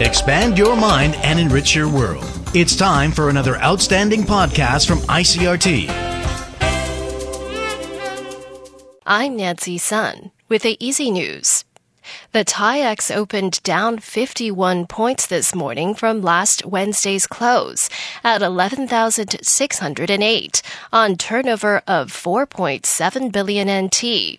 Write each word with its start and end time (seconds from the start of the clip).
Expand 0.00 0.56
your 0.56 0.76
mind 0.76 1.16
and 1.24 1.40
enrich 1.40 1.74
your 1.74 1.88
world. 1.88 2.24
It's 2.54 2.76
time 2.76 3.10
for 3.10 3.30
another 3.30 3.56
outstanding 3.56 4.22
podcast 4.22 4.86
from 4.86 5.00
ICRT. 5.00 5.88
I'm 9.04 9.36
Nancy 9.36 9.76
Sun 9.76 10.30
with 10.48 10.62
the 10.62 10.76
Easy 10.78 11.10
News. 11.10 11.64
The 12.30 12.44
TAIEX 12.44 13.12
opened 13.12 13.60
down 13.64 13.98
51 13.98 14.86
points 14.86 15.26
this 15.26 15.52
morning 15.52 15.96
from 15.96 16.22
last 16.22 16.64
Wednesday's 16.64 17.26
close 17.26 17.90
at 18.22 18.40
11,608 18.40 20.62
on 20.92 21.16
turnover 21.16 21.82
of 21.88 22.12
4.7 22.12 23.32
billion 23.32 23.86
NT. 23.86 24.38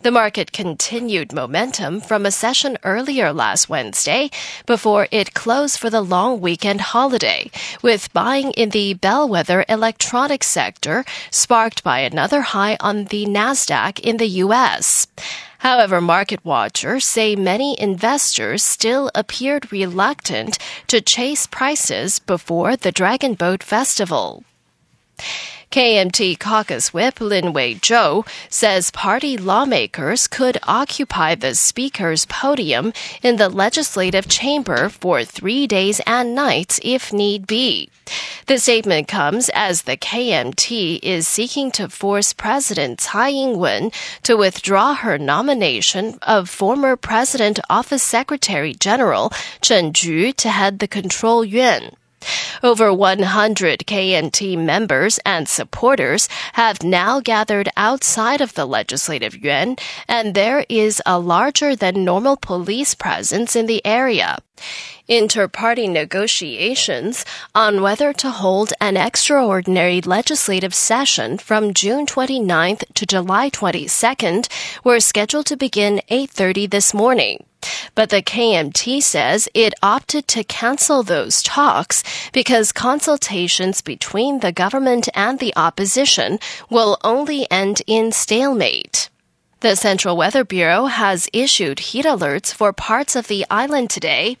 The 0.00 0.10
market 0.10 0.52
continued 0.52 1.32
momentum 1.32 2.00
from 2.00 2.26
a 2.26 2.30
session 2.30 2.78
earlier 2.82 3.32
last 3.32 3.68
Wednesday 3.68 4.30
before 4.66 5.08
it 5.10 5.34
closed 5.34 5.78
for 5.78 5.90
the 5.90 6.02
long 6.02 6.40
weekend 6.40 6.80
holiday, 6.80 7.50
with 7.82 8.12
buying 8.12 8.52
in 8.52 8.70
the 8.70 8.94
bellwether 8.94 9.64
electronics 9.68 10.48
sector 10.48 11.04
sparked 11.30 11.84
by 11.84 12.00
another 12.00 12.42
high 12.42 12.76
on 12.80 13.04
the 13.04 13.26
Nasdaq 13.26 14.00
in 14.00 14.16
the 14.16 14.28
US. 14.44 15.06
However, 15.58 16.00
market 16.00 16.44
watchers 16.44 17.06
say 17.06 17.36
many 17.36 17.78
investors 17.80 18.64
still 18.64 19.12
appeared 19.14 19.70
reluctant 19.70 20.58
to 20.88 21.00
chase 21.00 21.46
prices 21.46 22.18
before 22.18 22.74
the 22.74 22.90
Dragon 22.90 23.34
Boat 23.34 23.62
Festival. 23.62 24.42
KMT 25.72 26.38
caucus 26.38 26.92
whip 26.92 27.18
Lin 27.18 27.54
Wei-chou 27.54 28.26
says 28.50 28.90
party 28.90 29.38
lawmakers 29.38 30.26
could 30.26 30.58
occupy 30.64 31.34
the 31.34 31.54
speaker's 31.54 32.26
podium 32.26 32.92
in 33.22 33.36
the 33.36 33.48
legislative 33.48 34.28
chamber 34.28 34.90
for 34.90 35.24
three 35.24 35.66
days 35.66 35.98
and 36.06 36.34
nights 36.34 36.78
if 36.82 37.10
need 37.10 37.46
be. 37.46 37.88
The 38.48 38.58
statement 38.58 39.08
comes 39.08 39.48
as 39.54 39.82
the 39.82 39.96
KMT 39.96 40.98
is 41.02 41.26
seeking 41.26 41.70
to 41.70 41.88
force 41.88 42.34
President 42.34 43.00
Tsai 43.00 43.30
Ing-wen 43.30 43.92
to 44.24 44.36
withdraw 44.36 44.94
her 44.94 45.16
nomination 45.16 46.18
of 46.20 46.50
former 46.50 46.96
President 46.96 47.58
Office 47.70 48.02
Secretary 48.02 48.74
General 48.74 49.32
Chen 49.62 49.94
Chu 49.94 50.32
to 50.34 50.50
head 50.50 50.80
the 50.80 50.86
Control 50.86 51.42
Yuan. 51.42 51.96
Over 52.62 52.92
100 52.92 53.80
KMT 53.86 54.56
members 54.56 55.18
and 55.24 55.48
supporters 55.48 56.28
have 56.54 56.82
now 56.82 57.20
gathered 57.20 57.68
outside 57.76 58.40
of 58.40 58.54
the 58.54 58.66
Legislative 58.66 59.36
Yuan, 59.36 59.76
and 60.08 60.34
there 60.34 60.64
is 60.68 61.02
a 61.04 61.18
larger 61.18 61.74
than 61.74 62.04
normal 62.04 62.36
police 62.36 62.94
presence 62.94 63.56
in 63.56 63.66
the 63.66 63.84
area. 63.84 64.38
Inter-party 65.08 65.88
negotiations 65.88 67.24
on 67.54 67.82
whether 67.82 68.12
to 68.12 68.30
hold 68.30 68.72
an 68.80 68.96
extraordinary 68.96 70.00
legislative 70.00 70.72
session 70.72 71.38
from 71.38 71.74
June 71.74 72.06
29th 72.06 72.84
to 72.94 73.04
July 73.04 73.50
22nd 73.50 74.48
were 74.84 75.00
scheduled 75.00 75.46
to 75.46 75.56
begin 75.56 76.00
8:30 76.08 76.70
this 76.70 76.94
morning. 76.94 77.44
But 77.94 78.10
the 78.10 78.22
KMT 78.22 79.02
says 79.02 79.48
it 79.54 79.74
opted 79.82 80.26
to 80.28 80.44
cancel 80.44 81.02
those 81.02 81.42
talks 81.42 82.02
because 82.32 82.72
consultations 82.72 83.80
between 83.80 84.40
the 84.40 84.52
government 84.52 85.08
and 85.14 85.38
the 85.38 85.54
opposition 85.56 86.38
will 86.70 86.98
only 87.04 87.50
end 87.50 87.82
in 87.86 88.12
stalemate. 88.12 89.10
The 89.62 89.76
Central 89.76 90.16
Weather 90.16 90.42
Bureau 90.42 90.86
has 90.86 91.28
issued 91.32 91.78
heat 91.78 92.04
alerts 92.04 92.52
for 92.52 92.72
parts 92.72 93.14
of 93.14 93.28
the 93.28 93.46
island 93.48 93.90
today. 93.90 94.36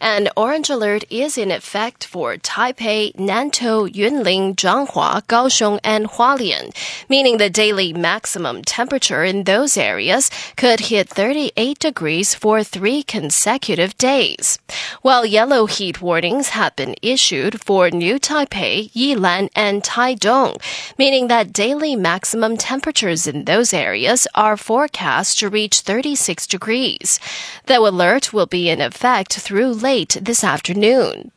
An 0.00 0.28
orange 0.36 0.68
alert 0.68 1.04
is 1.08 1.38
in 1.38 1.52
effect 1.52 2.04
for 2.04 2.34
Taipei, 2.34 3.14
Nantou, 3.14 3.88
Yunlin, 3.94 4.56
Changhua, 4.56 5.22
Kaohsiung, 5.28 5.78
and 5.84 6.08
Hualien, 6.08 6.74
meaning 7.08 7.36
the 7.36 7.48
daily 7.48 7.92
maximum 7.92 8.62
temperature 8.62 9.22
in 9.22 9.44
those 9.44 9.76
areas 9.76 10.28
could 10.56 10.80
hit 10.90 11.08
38 11.08 11.78
degrees 11.78 12.34
for 12.34 12.64
three 12.64 13.04
consecutive 13.04 13.96
days. 13.96 14.58
While 15.02 15.24
yellow 15.24 15.66
heat 15.66 16.02
warnings 16.02 16.48
have 16.48 16.74
been 16.74 16.96
issued 17.00 17.60
for 17.60 17.90
New 17.90 18.18
Taipei, 18.18 18.90
Yilan, 18.90 19.50
and 19.54 19.84
Taitung, 19.84 20.60
meaning 20.98 21.28
that 21.28 21.52
daily 21.52 21.94
maximum 21.94 22.56
temperatures 22.56 23.28
in 23.28 23.44
those 23.44 23.72
areas 23.72 24.26
are 24.34 24.56
forecast 24.64 25.38
to 25.38 25.50
reach 25.50 25.80
36 25.80 26.46
degrees. 26.46 27.20
The 27.66 27.78
alert 27.78 28.32
will 28.32 28.46
be 28.46 28.70
in 28.70 28.80
effect 28.80 29.34
through 29.34 29.72
late 29.72 30.16
this 30.22 30.42
afternoon. 30.42 31.32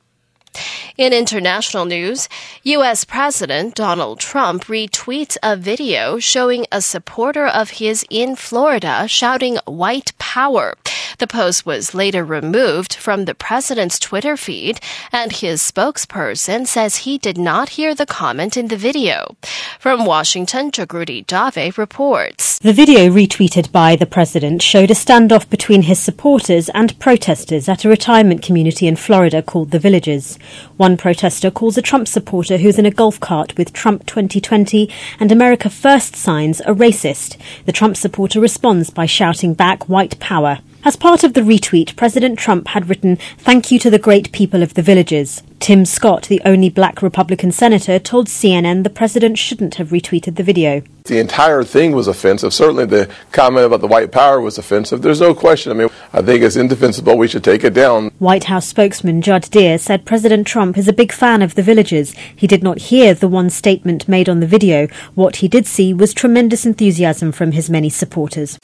In 0.98 1.12
international 1.12 1.84
news, 1.84 2.30
U.S. 2.64 3.04
President 3.04 3.76
Donald 3.76 4.22
Trump 4.22 4.64
retweets 4.66 5.36
a 5.44 5.58
video 5.58 6.20
showing 6.20 6.66
a 6.72 6.82
supporter 6.82 7.46
of 7.46 7.82
his 7.82 8.06
in 8.10 8.38
Florida 8.38 9.08
shouting 9.10 9.58
white 9.66 10.14
power. 10.18 10.76
The 11.20 11.28
post 11.28 11.66
was 11.66 11.96
later 11.96 12.24
removed 12.24 12.94
from 12.94 13.26
the 13.26 13.36
president's 13.36 14.00
Twitter 14.00 14.38
feed, 14.38 14.80
and 15.12 15.32
his 15.32 15.62
spokesperson 15.62 16.68
says 16.68 16.98
he 16.98 17.18
did 17.18 17.38
not 17.38 17.70
hear 17.70 17.96
the 17.96 18.06
comment 18.06 18.56
in 18.56 18.68
the 18.68 18.78
video. 18.78 19.36
From 19.80 20.06
Washington, 20.06 20.72
Jagruti 20.72 21.24
Dave 21.28 21.78
reports. 21.78 22.58
The 22.60 22.74
video 22.74 23.10
retweeted 23.10 23.72
by 23.72 23.96
the 23.96 24.08
president 24.08 24.64
showed 24.64 24.90
a 24.90 24.96
standoff 24.96 25.48
between 25.52 25.84
his 25.84 26.00
supporters 26.00 26.68
and 26.70 26.98
protesters 27.00 27.70
at 27.70 27.86
a 27.86 27.90
retirement 27.90 28.42
community 28.42 28.88
in 28.88 28.96
Florida 28.96 29.44
called 29.44 29.70
The 29.70 29.78
Villages. 29.78 30.40
One 30.78 30.98
protester 30.98 31.52
calls 31.52 31.78
a 31.78 31.84
Trump 31.84 32.08
supporter 32.08 32.58
who's 32.58 32.80
in 32.80 32.88
a 32.88 32.92
golf 32.92 33.20
cart 33.20 33.56
with 33.56 33.72
Trump 33.72 34.08
2020 34.08 34.90
and 35.20 35.32
America 35.32 35.70
First 35.70 36.16
signs 36.16 36.60
a 36.62 36.74
racist. 36.74 37.38
The 37.66 37.72
Trump 37.72 37.98
supporter 37.98 38.40
responds 38.40 38.90
by 38.90 39.06
shouting 39.06 39.54
back 39.54 39.88
white 39.88 40.20
power. 40.20 40.58
As 40.84 40.96
part 40.96 41.24
of 41.24 41.34
the 41.34 41.42
retweet, 41.42 41.96
President 41.96 42.40
Trump 42.40 42.70
had 42.70 42.88
written, 42.88 43.18
Thank 43.38 43.72
you 43.72 43.80
to 43.80 43.90
the 43.90 44.00
great 44.00 44.32
people 44.32 44.64
of 44.64 44.76
the 44.76 44.82
villages. 44.82 45.44
Tim 45.60 45.86
Scott, 45.86 46.24
the 46.24 46.42
only 46.46 46.70
black 46.70 47.02
Republican 47.02 47.52
senator, 47.52 48.00
told 48.00 48.28
CNN 48.28 48.84
the 48.84 48.90
president 48.90 49.38
shouldn't 49.38 49.76
have 49.76 49.90
retweeted 49.90 50.36
the 50.36 50.44
video. 50.44 50.84
The 51.06 51.20
entire 51.20 51.64
thing 51.64 51.94
was 51.94 52.08
offensive. 52.08 52.54
Certainly 52.54 52.86
the 52.86 53.10
comment 53.32 53.66
about 53.66 53.82
the 53.82 53.88
white 53.88 54.12
power 54.12 54.40
was 54.40 54.58
offensive. 54.58 55.02
There's 55.02 55.20
no 55.20 55.34
question. 55.34 55.72
I 55.72 55.76
mean, 55.76 55.90
I 56.14 56.22
think 56.22 56.44
it's 56.44 56.56
indefensible. 56.56 57.18
We 57.18 57.28
should 57.28 57.44
take 57.44 57.64
it 57.64 57.74
down. 57.74 58.12
White 58.20 58.46
House 58.46 58.68
spokesman 58.68 59.22
Judd 59.22 59.50
Deere 59.50 59.78
said 59.78 60.06
President 60.06 60.46
Trump 60.46 60.78
is 60.78 60.88
a 60.88 60.94
big 60.94 61.12
fan 61.12 61.42
of 61.42 61.56
the 61.56 61.64
villages. 61.64 62.14
He 62.36 62.48
did 62.48 62.64
not 62.64 62.78
hear 62.78 63.14
the 63.14 63.28
one 63.28 63.50
statement 63.50 64.08
made 64.08 64.30
on 64.30 64.42
the 64.42 64.48
video. 64.48 64.88
What 65.16 65.38
he 65.38 65.48
did 65.48 65.66
see 65.66 65.94
was 65.94 66.14
tremendous 66.14 66.66
enthusiasm 66.66 67.32
from 67.32 67.54
his 67.54 67.70
many 67.70 67.90
supporters. 67.90 68.60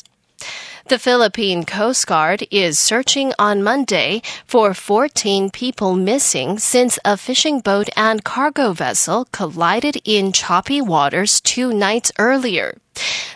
The 0.90 1.00
Philippine 1.00 1.64
Coast 1.64 2.06
Guard 2.08 2.46
is 2.52 2.78
searching 2.78 3.32
on 3.40 3.64
Monday 3.64 4.22
for 4.46 4.74
14 4.74 5.50
people 5.50 5.96
missing 5.96 6.60
since 6.60 7.00
a 7.06 7.16
fishing 7.16 7.62
boat 7.62 7.88
and 7.96 8.22
cargo 8.26 8.74
vessel 8.74 9.26
collided 9.32 10.02
in 10.04 10.34
choppy 10.34 10.82
waters 10.82 11.40
two 11.40 11.72
nights 11.72 12.12
earlier. 12.20 12.83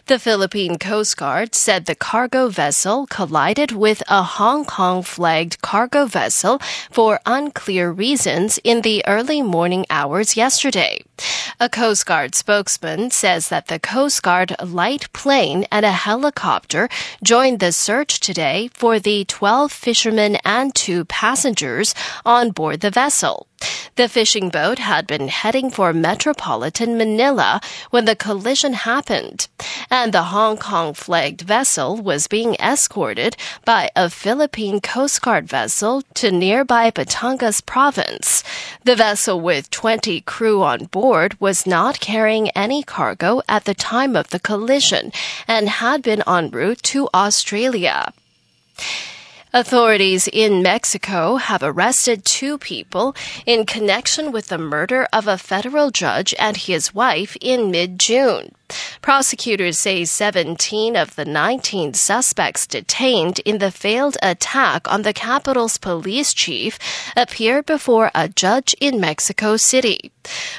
The 0.07 0.19
Philippine 0.19 0.77
Coast 0.77 1.17
Guard 1.17 1.53
said 1.53 1.85
the 1.85 1.93
cargo 1.93 2.47
vessel 2.47 3.07
collided 3.07 3.73
with 3.73 4.01
a 4.07 4.23
Hong 4.23 4.63
Kong 4.63 5.03
flagged 5.03 5.61
cargo 5.61 6.05
vessel 6.05 6.59
for 6.89 7.19
unclear 7.25 7.91
reasons 7.91 8.57
in 8.63 8.83
the 8.83 9.05
early 9.05 9.41
morning 9.41 9.85
hours 9.89 10.37
yesterday. 10.37 11.03
A 11.59 11.67
Coast 11.67 12.05
Guard 12.05 12.35
spokesman 12.35 13.11
says 13.11 13.49
that 13.49 13.67
the 13.67 13.79
Coast 13.79 14.23
Guard 14.23 14.55
light 14.63 15.11
plane 15.11 15.65
and 15.71 15.85
a 15.85 15.91
helicopter 15.91 16.87
joined 17.21 17.59
the 17.59 17.73
search 17.73 18.21
today 18.21 18.69
for 18.73 18.99
the 18.99 19.25
12 19.25 19.71
fishermen 19.73 20.37
and 20.45 20.73
two 20.73 21.03
passengers 21.03 21.93
on 22.23 22.51
board 22.51 22.79
the 22.79 22.91
vessel. 22.91 23.47
The 23.97 24.07
fishing 24.07 24.49
boat 24.49 24.77
had 24.77 25.07
been 25.07 25.27
heading 25.27 25.71
for 25.71 25.91
metropolitan 25.91 26.99
Manila 26.99 27.59
when 27.89 28.05
the 28.05 28.15
collision 28.15 28.73
happened, 28.73 29.47
and 29.89 30.13
the 30.13 30.29
Hong 30.29 30.57
Kong 30.57 30.93
flagged 30.93 31.41
vessel 31.41 31.97
was 31.97 32.27
being 32.27 32.53
escorted 32.59 33.35
by 33.65 33.89
a 33.95 34.11
Philippine 34.11 34.81
Coast 34.81 35.23
Guard 35.23 35.47
vessel 35.47 36.03
to 36.13 36.29
nearby 36.29 36.91
Batangas 36.91 37.65
province. 37.65 38.43
The 38.83 38.95
vessel 38.95 39.41
with 39.41 39.71
20 39.71 40.21
crew 40.21 40.61
on 40.61 40.85
board 40.85 41.41
was 41.41 41.65
not 41.65 41.99
carrying 41.99 42.51
any 42.51 42.83
cargo 42.83 43.41
at 43.49 43.65
the 43.65 43.73
time 43.73 44.15
of 44.15 44.29
the 44.29 44.39
collision 44.39 45.11
and 45.47 45.69
had 45.69 46.03
been 46.03 46.21
en 46.27 46.51
route 46.51 46.83
to 46.93 47.09
Australia. 47.15 48.13
Authorities 49.57 50.29
in 50.31 50.61
Mexico 50.61 51.37
have 51.37 51.63
arrested 51.63 52.23
two 52.23 52.59
people 52.59 53.15
in 53.47 53.65
connection 53.65 54.31
with 54.31 54.49
the 54.49 54.59
murder 54.59 55.07
of 55.11 55.27
a 55.27 55.39
federal 55.39 55.89
judge 55.89 56.35
and 56.37 56.55
his 56.55 56.93
wife 56.93 57.35
in 57.41 57.71
mid 57.71 57.99
June. 57.99 58.51
Prosecutors 59.01 59.77
say 59.77 60.03
17 60.03 60.95
of 60.95 61.15
the 61.15 61.25
19 61.25 61.93
suspects 61.93 62.67
detained 62.67 63.39
in 63.39 63.59
the 63.59 63.71
failed 63.71 64.17
attack 64.21 64.91
on 64.91 65.03
the 65.03 65.13
capital's 65.13 65.77
police 65.77 66.33
chief 66.33 66.77
appeared 67.15 67.65
before 67.65 68.11
a 68.13 68.27
judge 68.27 68.75
in 68.81 68.99
Mexico 68.99 69.55
City. 69.55 70.11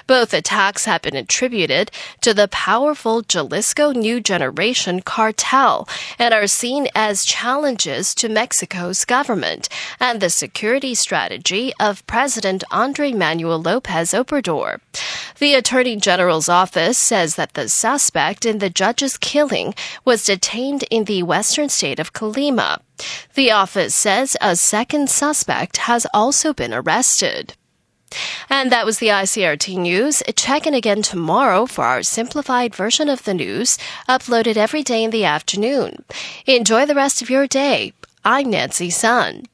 Both 0.07 0.33
attacks 0.33 0.87
have 0.87 1.03
been 1.03 1.17
attributed 1.17 1.91
to 2.23 2.33
the 2.33 2.49
powerful 2.49 3.21
Jalisco 3.23 3.93
New 3.93 4.21
Generation 4.21 5.03
cartel 5.03 5.87
and 6.19 6.33
are 6.33 6.47
seen 6.47 6.89
as 6.95 7.27
challenges 7.27 8.15
to 8.15 8.29
Mexico's 8.29 9.05
government 9.05 9.69
and 10.01 10.21
the 10.21 10.31
security 10.31 10.95
strategy 10.95 11.73
of 11.79 12.07
President 12.07 12.65
Andre 12.71 13.13
Manuel 13.13 13.61
Lopez 13.61 14.13
Obrador. 14.13 14.81
The 15.39 15.55
Attorney 15.55 15.97
General's 15.97 16.49
office 16.49 16.99
says 16.99 17.37
that 17.37 17.55
the 17.55 17.69
suspect 17.69 18.45
in 18.45 18.59
the 18.59 18.71
judge's 18.71 19.17
killing 19.17 19.73
was 20.05 20.25
detained 20.25 20.83
in 20.91 21.05
the 21.05 21.23
western 21.23 21.69
state 21.69 22.01
of 22.01 22.13
Colima. 22.13 22.81
The 23.35 23.53
office 23.53 23.95
says 23.95 24.37
a 24.41 24.57
second 24.57 25.09
suspect 25.11 25.77
has 25.77 26.07
also 26.13 26.53
been 26.53 26.75
arrested. 26.75 27.55
And 28.51 28.73
that 28.73 28.87
was 28.87 28.99
the 28.99 29.09
ICRT 29.09 29.79
news. 29.79 30.23
Check 30.35 30.67
in 30.67 30.75
again 30.75 31.03
tomorrow 31.03 31.67
for 31.67 31.85
our 31.85 32.03
simplified 32.03 32.75
version 32.75 33.09
of 33.09 33.23
the 33.25 33.35
news, 33.35 33.79
uploaded 34.09 34.57
every 34.57 34.83
day 34.83 35.05
in 35.05 35.11
the 35.11 35.25
afternoon. 35.25 36.05
Enjoy 36.47 36.85
the 36.85 36.95
rest 36.97 37.23
of 37.23 37.31
your 37.31 37.47
day. 37.47 37.93
I'm 38.25 38.51
Nancy 38.51 38.91
Sun. 38.91 39.45